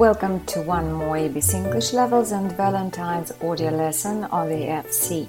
[0.00, 5.28] Welcome to one more ABC English Levels and Valentine's audio lesson on the FC.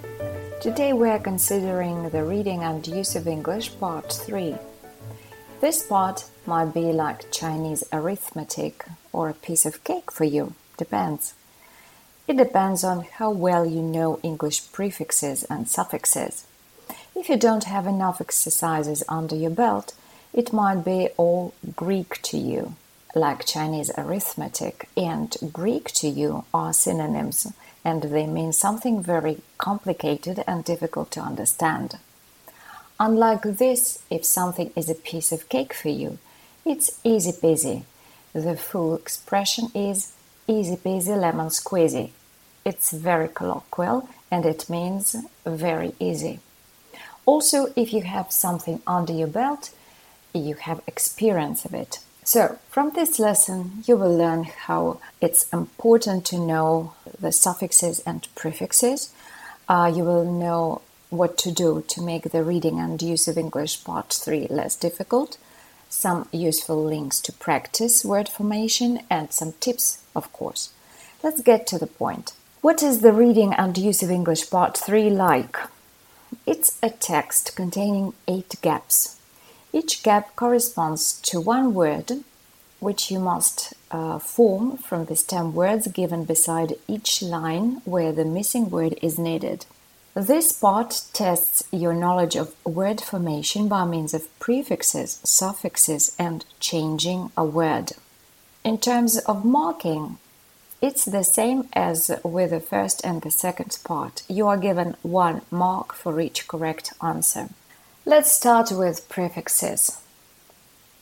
[0.62, 4.56] Today we are considering the reading and use of English part 3.
[5.60, 11.34] This part might be like Chinese arithmetic or a piece of cake for you, depends.
[12.26, 16.46] It depends on how well you know English prefixes and suffixes.
[17.14, 19.94] If you don't have enough exercises under your belt,
[20.32, 22.76] it might be all Greek to you
[23.14, 27.52] like Chinese arithmetic and Greek to you are synonyms
[27.84, 31.98] and they mean something very complicated and difficult to understand.
[33.00, 36.20] Unlike this, if something is a piece of cake for you,
[36.66, 37.84] it's easy peasy.
[38.34, 40.14] The full expression is
[40.48, 42.12] easy peasy lemon squeezy.
[42.64, 46.40] It's very colloquial and it means very easy.
[47.26, 49.72] Also, if you have something under your belt,
[50.34, 52.00] you have experience of it.
[52.24, 58.28] So, from this lesson, you will learn how it's important to know the suffixes and
[58.36, 59.12] prefixes.
[59.68, 63.84] Uh, you will know what to do to make the reading and use of English
[63.84, 65.38] Part 3 less difficult,
[65.90, 70.72] some useful links to practice word formation, and some tips, of course.
[71.24, 72.34] Let's get to the point.
[72.62, 75.58] What is the reading and use of English Part 3 like?
[76.46, 79.18] It's a text containing eight gaps
[79.74, 82.24] each gap corresponds to one word,
[82.80, 88.26] which you must uh, form from the stem words given beside each line where the
[88.26, 89.66] missing word is needed.
[90.14, 97.32] This part tests your knowledge of word formation by means of prefixes, suffixes, and changing
[97.38, 97.94] a word.
[98.64, 100.18] In terms of marking,
[100.82, 104.24] it's the same as with the first and the second part.
[104.28, 107.50] You are given one mark for each correct answer.
[108.04, 110.02] Let's start with prefixes.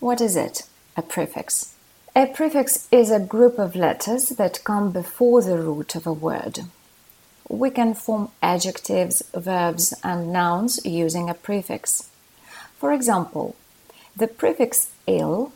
[0.01, 0.63] What is it,
[0.97, 1.73] a prefix?
[2.13, 6.59] A prefix is a group of letters that come before the root of a word.
[7.47, 12.09] We can form adjectives, verbs, and nouns using a prefix.
[12.77, 13.55] For example,
[14.13, 15.53] the prefix ill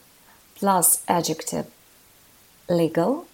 [0.56, 1.66] plus adjective
[2.70, 3.28] legal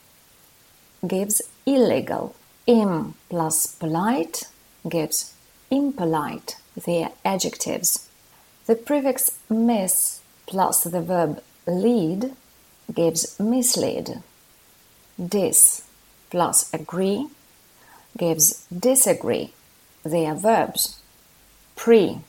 [1.07, 2.35] gives illegal.
[2.65, 4.47] Im plus polite
[4.89, 5.35] gives
[5.69, 8.07] impolite their adjectives.
[8.65, 12.35] The prefix mis plus the verb lead
[12.93, 14.21] gives mislead.
[15.17, 15.83] Dis
[16.29, 17.27] plus agree
[18.17, 19.53] gives disagree.
[20.03, 20.99] They are verbs.
[21.75, 22.19] Pre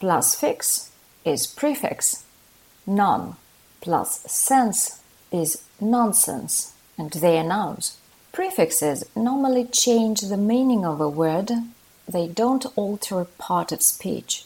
[0.00, 0.90] plus fix
[1.24, 2.24] is prefix.
[2.86, 3.36] Non
[3.80, 5.00] plus sense
[5.30, 7.98] is nonsense, and they are nouns.
[8.32, 11.50] Prefixes normally change the meaning of a word
[12.08, 14.44] they don't alter part of speech.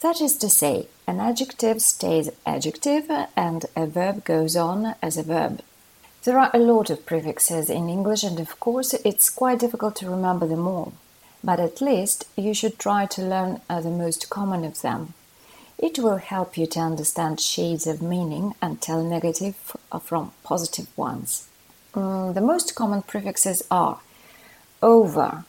[0.00, 5.22] That is to say, an adjective stays adjective and a verb goes on as a
[5.22, 5.62] verb.
[6.24, 10.08] There are a lot of prefixes in English, and of course, it's quite difficult to
[10.08, 10.94] remember them all.
[11.42, 15.12] But at least you should try to learn uh, the most common of them.
[15.76, 21.48] It will help you to understand shades of meaning and tell negative from positive ones.
[21.92, 24.00] Mm, the most common prefixes are
[24.82, 25.44] over,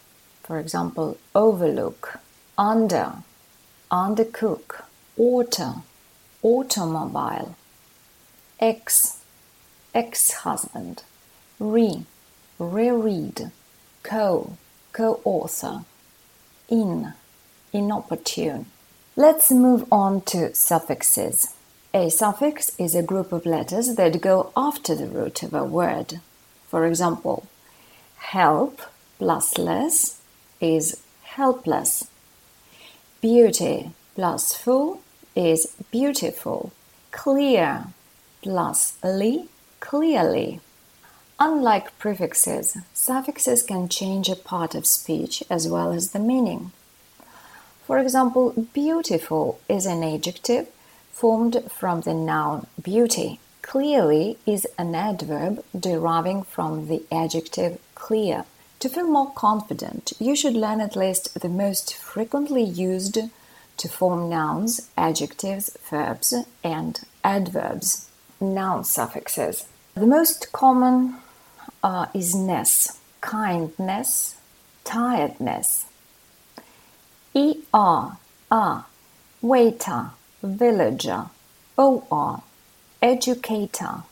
[0.46, 2.20] for example, overlook,
[2.56, 3.14] under,
[3.92, 4.84] undercook,
[5.18, 5.84] auto,
[6.44, 7.56] automobile,
[8.60, 9.22] ex,
[9.96, 11.02] ex-husband,
[11.60, 12.06] re,
[12.60, 13.50] reread,
[14.04, 14.56] co,
[14.94, 15.84] co-author,
[16.70, 17.14] in,
[17.74, 18.68] inopportune.
[19.16, 21.56] Let's move on to suffixes.
[21.92, 26.20] A suffix is a group of letters that go after the root of a word.
[26.68, 27.48] For example,
[28.18, 28.82] help
[29.18, 30.22] plus less
[30.60, 32.10] is helpless.
[33.22, 35.02] Beauty plus full
[35.36, 36.72] is beautiful.
[37.12, 37.88] Clear
[38.42, 39.46] plus ly,
[39.80, 40.60] clearly.
[41.40, 46.72] Unlike prefixes, suffixes can change a part of speech as well as the meaning.
[47.86, 50.68] For example, beautiful is an adjective
[51.12, 53.40] formed from the noun beauty.
[53.62, 58.46] Clearly is an adverb deriving from the adjective clear.
[58.86, 63.18] To feel more confident, you should learn at least the most frequently used
[63.78, 68.08] to form nouns, adjectives, verbs, and adverbs.
[68.40, 69.66] Noun suffixes.
[69.96, 71.16] The most common
[71.84, 74.36] uh, is ness, kindness,
[74.84, 75.88] tiredness.
[77.36, 78.18] er,
[78.52, 78.84] a,
[79.42, 80.12] waiter,
[80.44, 81.26] villager,
[81.76, 82.44] or,
[83.02, 84.04] educator,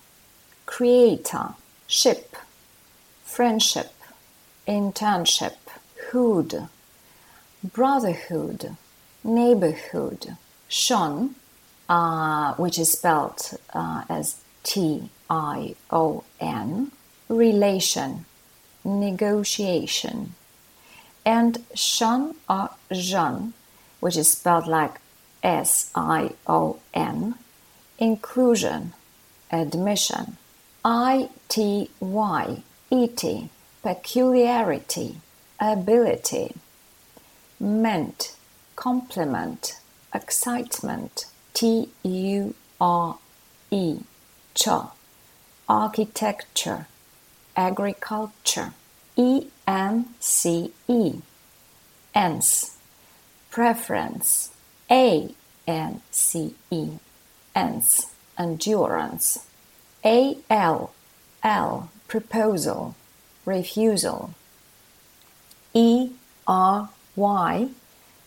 [0.65, 1.49] creator,
[1.85, 2.35] ship,
[3.23, 3.93] friendship
[4.67, 5.55] internship,
[6.09, 6.67] hood,
[7.63, 8.75] brotherhood,
[9.23, 10.37] neighborhood,
[10.67, 11.35] shon,
[11.89, 16.91] uh, which is spelled uh, as T I O N,
[17.27, 18.25] relation,
[18.83, 20.35] negotiation.
[21.25, 23.53] And Sion or Jean,
[23.99, 24.99] which is spelled like
[25.41, 27.35] S I O N,
[27.97, 28.93] inclusion,
[29.51, 30.37] admission.
[30.83, 33.49] I T Y, ity,
[33.83, 35.17] peculiarity,
[35.59, 36.55] ability.
[37.59, 38.35] Meant,
[38.75, 39.77] complement,
[40.13, 41.25] excitement.
[41.53, 43.17] T U R
[43.69, 43.99] E,
[44.55, 44.93] cha.
[45.69, 46.87] Architecture,
[47.55, 48.73] agriculture.
[49.15, 51.21] E N C E,
[52.15, 52.77] ence.
[53.51, 54.49] Preference,
[54.89, 55.29] A
[55.67, 56.89] N C E,
[57.55, 58.07] ence.
[58.39, 59.45] Endurance.
[60.03, 60.91] A L
[61.43, 62.95] L, proposal,
[63.45, 64.33] refusal.
[65.73, 66.11] E
[66.47, 67.67] R Y,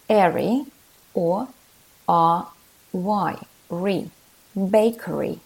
[0.08, 0.64] airy,
[1.14, 1.48] or
[2.08, 2.48] R
[2.92, 3.38] Y,
[3.70, 4.10] re,
[4.70, 5.38] bakery,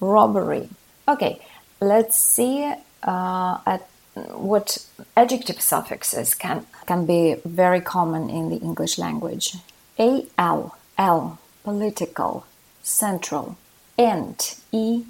[0.00, 0.68] robbery.
[1.06, 1.40] Okay,
[1.80, 2.72] let's see
[3.02, 3.88] uh, at
[4.32, 9.56] what adjective suffixes can can be very common in the English language.
[9.98, 12.46] A L L political,
[12.82, 13.56] central,
[13.98, 15.04] ent E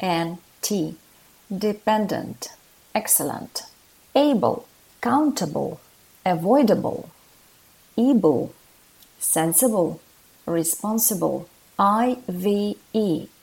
[0.00, 0.96] N T
[1.56, 2.48] dependent,
[2.94, 3.62] excellent,
[4.14, 4.66] able,
[5.00, 5.80] countable,
[6.24, 7.10] avoidable,
[7.96, 8.54] able,
[9.18, 10.00] sensible,
[10.46, 11.48] responsible,
[11.78, 12.76] IVE,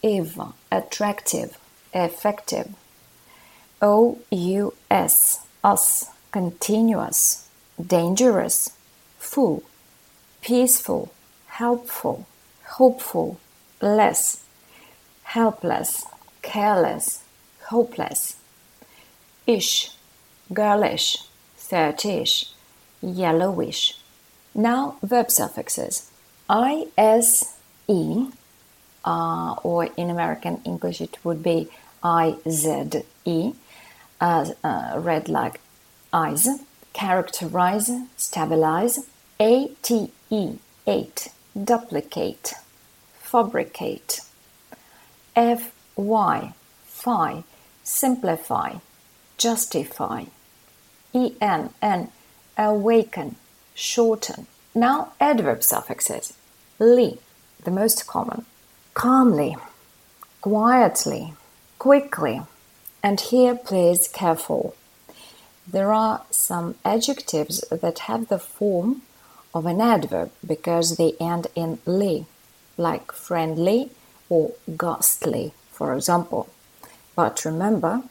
[0.02, 0.40] if,
[0.72, 1.58] attractive,
[1.94, 2.74] effective,
[3.82, 7.50] OUS, us, continuous,
[7.86, 8.72] dangerous,
[9.20, 9.64] full,
[10.42, 11.12] peaceful,
[11.48, 12.26] helpful,
[12.64, 13.40] hopeful,
[13.82, 14.44] less,
[15.24, 16.06] helpless,
[16.42, 17.24] careless,
[17.66, 18.38] hopeless,
[19.48, 19.92] ish,
[20.54, 21.18] girlish,
[21.58, 22.52] thirtish,
[23.02, 23.98] yellowish.
[24.54, 26.12] Now verb suffixes.
[26.50, 27.46] ISE,
[29.06, 31.70] uh, or in American English it would be
[32.04, 33.04] IZE,
[34.20, 35.60] uh, uh, read like
[36.14, 36.48] eyes,
[36.94, 39.08] characterize, stabilize,
[39.40, 40.12] ATE,
[40.88, 41.28] eight,
[41.64, 42.54] duplicate,
[43.20, 44.22] fabricate,
[45.36, 46.54] FY,
[46.86, 47.44] fi,
[47.84, 48.76] simplify,
[49.42, 50.26] justify,
[51.16, 52.10] ENN,
[52.58, 53.36] awaken,
[53.74, 54.46] shorten.
[54.76, 56.34] Now adverb suffixes.
[56.80, 57.18] Li,
[57.64, 58.46] the most common.
[58.94, 59.58] Calmly,
[60.42, 61.34] quietly,
[61.80, 62.42] quickly.
[63.02, 64.76] And here please careful.
[65.68, 69.02] There are some adjectives that have the form
[69.56, 72.26] of an adverb because they end in li,
[72.78, 73.90] like friendly
[74.30, 76.48] or ghastly, for example.
[77.16, 78.04] But remember,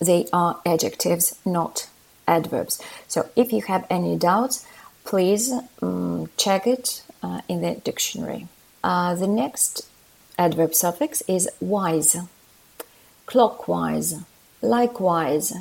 [0.00, 1.88] they are adjectives, not
[2.26, 2.80] adverbs.
[3.08, 4.66] So if you have any doubts,
[5.04, 5.52] please
[5.82, 8.48] um, check it uh, in the dictionary.
[8.82, 9.88] Uh, the next
[10.38, 12.16] adverb suffix is wise,
[13.26, 14.16] clockwise,
[14.60, 15.52] likewise,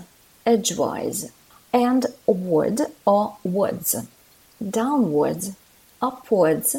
[0.45, 1.31] edgewise,
[1.71, 3.95] and wood or woods,
[4.67, 5.55] downwards,
[6.01, 6.75] upwards,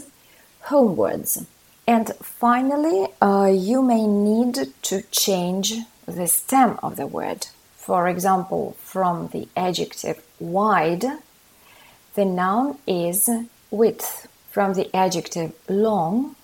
[0.62, 1.46] homewards.
[1.86, 5.74] And finally, uh, you may need to change
[6.06, 7.46] the stem of the word.
[7.76, 11.04] For example, from the adjective wide,
[12.14, 13.28] the noun is
[13.70, 14.28] width.
[14.50, 16.37] From the adjective long,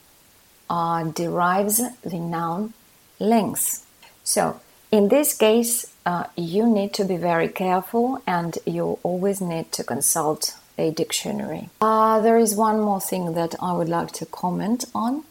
[0.69, 2.75] uh, derives the noun
[3.19, 3.87] length.
[4.25, 9.71] So, in this case, uh, you need to be very careful and you always need
[9.73, 11.69] to consult a dictionary.
[11.81, 15.25] Uh, there is one more thing that I would like to comment on.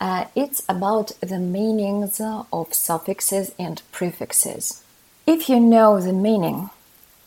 [0.00, 4.82] Uh, it's about the meanings of suffixes and prefixes.
[5.26, 6.70] If you know the meaning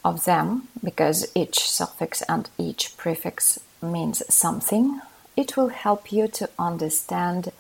[0.03, 5.01] of them, because each suffix and each prefix means something,
[5.35, 7.51] it will help you to understand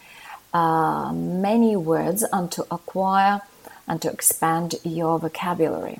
[0.53, 3.41] uh, many words and to acquire
[3.87, 5.99] and to expand your vocabulary.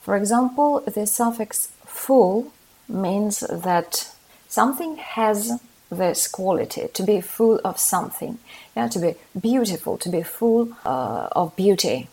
[0.00, 2.52] For example, the suffix full
[2.88, 4.10] means that
[4.48, 8.38] something has this quality to be full of something,
[8.76, 12.08] yeah, to be beautiful, to be full uh, of beauty.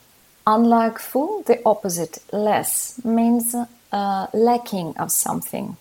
[0.45, 3.55] Unlike full, the opposite, less, means
[3.91, 5.77] uh, lacking of something.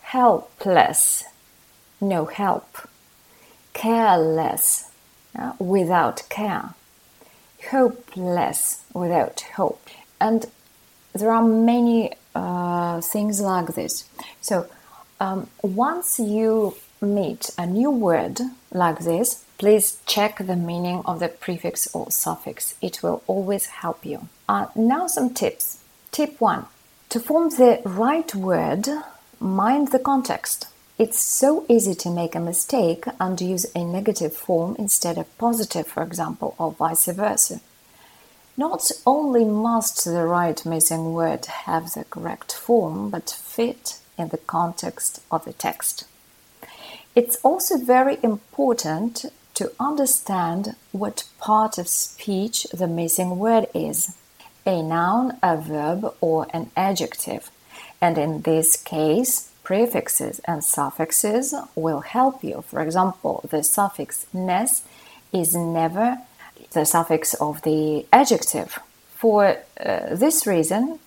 [0.00, 1.24] Helpless,
[2.00, 2.88] no help.
[3.72, 4.90] Careless,
[5.58, 6.74] without care.
[7.70, 9.88] Hopeless, without hope.
[10.20, 10.46] And
[11.12, 14.04] there are many uh, things like this.
[14.40, 14.66] So,
[15.20, 18.40] um, once you meet a new word
[18.72, 22.74] like this, please check the meaning of the prefix or suffix.
[22.80, 24.28] It will always help you.
[24.48, 25.78] Uh, now, some tips.
[26.12, 26.66] Tip 1
[27.10, 28.88] To form the right word,
[29.40, 30.68] mind the context.
[30.98, 35.86] it's so easy to make a mistake and use a negative form instead of positive,
[35.86, 37.60] for example, or vice versa.
[38.56, 44.38] Not only must the right missing word have the correct form, but fit in the
[44.38, 46.04] context of the text.
[47.20, 54.14] It's also very important to understand what part of speech the missing word is
[54.64, 57.50] a noun, a verb, or an adjective.
[58.00, 62.62] And in this case, prefixes and suffixes will help you.
[62.68, 64.84] For example, the suffix ness
[65.32, 66.18] is never
[66.70, 68.78] the suffix of the adjective.
[69.16, 71.00] For uh, this reason,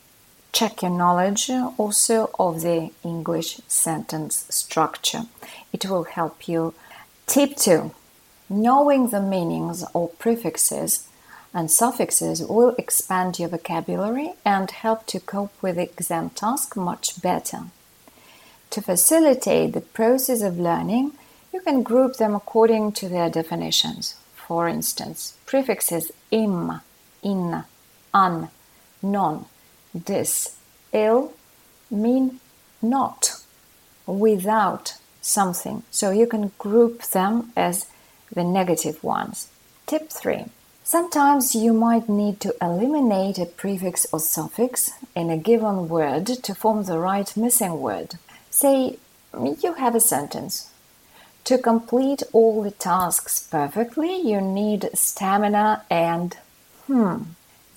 [0.52, 5.24] check your knowledge also of the English sentence structure.
[5.72, 6.74] It will help you.
[7.28, 7.92] Tip 2
[8.50, 11.08] Knowing the meanings of prefixes
[11.54, 17.22] and suffixes will expand your vocabulary and help to cope with the exam task much
[17.22, 17.64] better.
[18.72, 21.14] To facilitate the process of learning,
[21.54, 24.16] you can group them according to their definitions.
[24.36, 26.82] For instance, prefixes im,
[27.22, 27.64] in,
[28.14, 28.50] an,
[29.02, 29.46] non,
[29.94, 30.56] this,
[30.94, 31.34] ill
[31.90, 32.40] mean
[32.82, 33.42] not,
[34.06, 35.84] without something.
[35.92, 37.88] So you can group them as
[38.34, 39.50] the negative ones.
[39.86, 40.46] Tip 3.
[40.84, 46.56] Sometimes you might need to eliminate a prefix or suffix in a given word to
[46.56, 48.16] form the right missing word.
[48.50, 48.98] Say,
[49.34, 50.72] you have a sentence
[51.44, 56.38] to complete all the tasks perfectly, you need stamina and
[56.88, 57.24] hmm.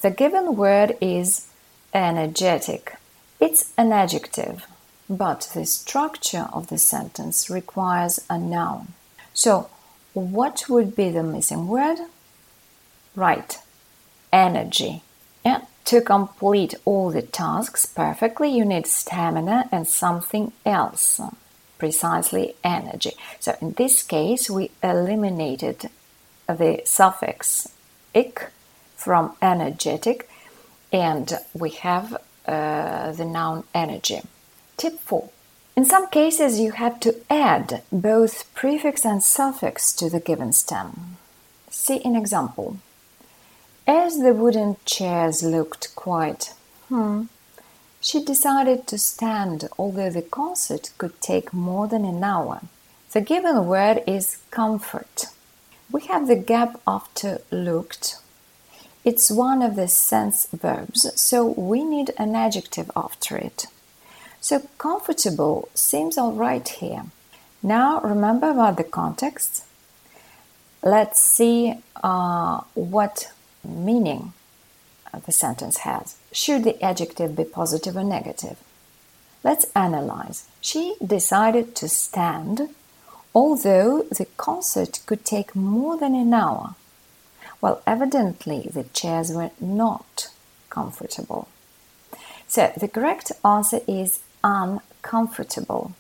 [0.03, 1.47] The given word is
[1.95, 2.97] energetic.
[3.41, 4.67] It's an adjective,
[5.09, 8.95] but the structure of the sentence requires a noun.
[9.33, 9.71] So,
[10.13, 11.99] what would be the missing word?
[13.15, 13.59] Right,
[14.33, 15.03] energy.
[15.45, 15.63] Yeah.
[15.87, 21.21] To complete all the tasks perfectly, you need stamina and something else
[21.79, 23.13] precisely energy.
[23.41, 25.91] So in this case, we eliminated
[26.47, 27.69] the suffix
[28.15, 28.51] ik
[28.97, 30.29] from energetic
[30.95, 34.21] and we have uh, the noun energy.
[34.77, 35.29] Tip 4.
[35.77, 41.17] In some cases, you have to add both prefix and suffix to the given stem.
[41.69, 42.79] See an example.
[43.89, 46.55] As the wooden chairs looked quite,
[46.89, 47.25] hmm,
[48.01, 52.61] she decided to stand, although the concert could take more than an hour.
[53.13, 55.27] The given word is comfort.
[55.91, 58.17] We have the gap after looked.
[59.05, 63.67] It's one of the sense verbs, so we need an adjective after it.
[64.41, 67.05] So comfortable seems all right here.
[67.63, 69.65] Now remember about the context.
[70.83, 73.31] Let's see uh, what
[73.63, 74.33] meaning
[75.27, 76.17] the sentence has.
[76.33, 78.59] Should the adjective be positive or negative?
[79.43, 80.47] Let's analyze.
[80.63, 82.71] She decided to stand,
[83.35, 86.75] although the concert could take more than an hour.
[87.65, 90.29] Well, evidently the chairs were not
[90.69, 91.49] comfortable.
[92.47, 95.93] So the correct answer is uncomfortable.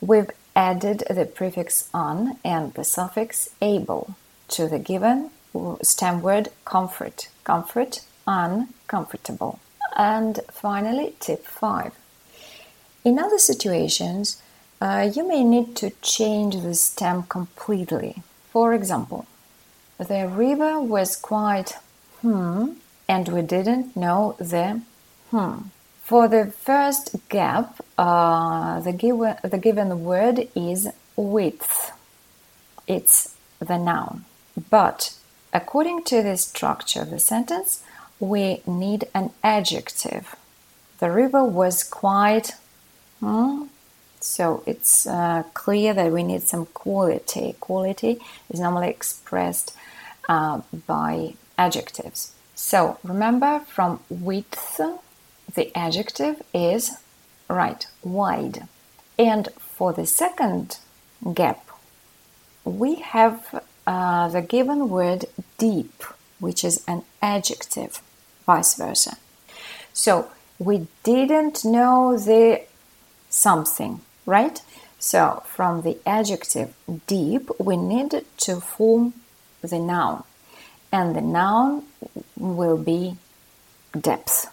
[0.00, 4.16] We've added the prefix "un" and the suffix "able"
[4.48, 5.30] to the given
[5.82, 7.28] stem word comfort.
[7.44, 9.60] Comfort uncomfortable.
[9.94, 11.92] And finally, tip five.
[13.04, 14.42] In other situations,
[14.80, 18.24] uh, you may need to change the stem completely.
[18.50, 19.26] For example,
[20.08, 21.76] the river was quite
[22.20, 22.72] hmm,
[23.08, 24.80] and we didn't know the
[25.30, 25.58] hmm.
[26.04, 31.92] For the first gap, uh, the, given, the given word is width.
[32.86, 34.26] It's the noun.
[34.68, 35.14] But
[35.54, 37.82] according to the structure of the sentence,
[38.20, 40.36] we need an adjective.
[40.98, 42.52] The river was quite.
[43.20, 43.64] Hmm,
[44.20, 47.56] so it's uh, clear that we need some quality.
[47.60, 48.18] Quality
[48.50, 49.74] is normally expressed
[50.28, 52.34] uh, by adjectives.
[52.54, 54.80] So remember from width,
[55.54, 56.96] the adjective is
[57.48, 58.68] right, wide.
[59.18, 60.78] And for the second
[61.32, 61.68] gap,
[62.64, 65.26] we have uh, the given word
[65.58, 66.02] deep,
[66.40, 68.00] which is an adjective
[68.46, 69.16] vice versa.
[69.92, 72.62] So we didn't know the
[73.28, 74.60] something, right?
[74.98, 76.74] So from the adjective
[77.06, 79.14] deep, we need to form
[79.70, 80.24] the noun,
[80.92, 81.84] and the noun
[82.36, 83.16] will be
[83.98, 84.50] depth.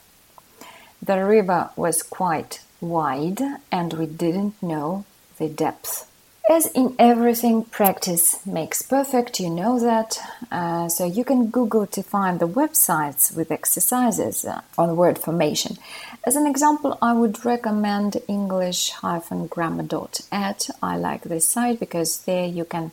[1.01, 3.41] The river was quite wide,
[3.71, 5.05] and we didn't know
[5.37, 6.07] the depth.
[6.49, 10.19] As in everything, practice makes perfect, you know that.
[10.51, 15.77] Uh, so you can Google to find the websites with exercises uh, on word formation.
[16.25, 20.69] As an example, I would recommend english-grammar.at.
[20.83, 22.91] I like this site because there you can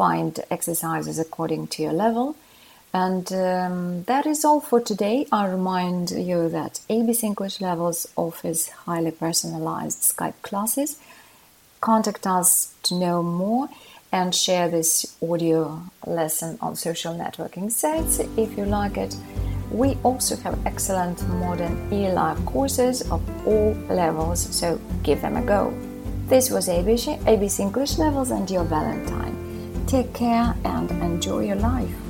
[0.00, 2.34] find exercises according to your level.
[2.92, 5.26] And um, that is all for today.
[5.30, 10.96] I remind you that ABC English Levels offers highly personalized Skype classes
[11.80, 13.68] contact us to know more
[14.12, 19.14] and share this audio lesson on social networking sites if you like it.
[19.70, 25.72] We also have excellent modern e-life courses of all levels, so give them a go.
[26.26, 29.39] This was ABC, ABC English Levels and your Valentine.
[29.90, 32.09] Take care and enjoy your life.